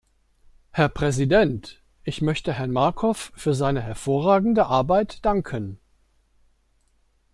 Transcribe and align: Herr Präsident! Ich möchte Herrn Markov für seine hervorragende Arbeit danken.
Herr 0.71 0.89
Präsident! 0.89 1.79
Ich 2.03 2.23
möchte 2.23 2.53
Herrn 2.53 2.71
Markov 2.71 3.31
für 3.35 3.53
seine 3.53 3.83
hervorragende 3.83 4.65
Arbeit 4.65 5.23
danken. 5.23 5.77